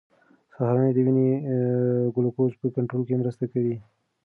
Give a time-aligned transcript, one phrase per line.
[0.55, 1.27] سهارنۍ د وینې
[2.15, 3.75] ګلوکوز په کنټرول کې مرسته کوي.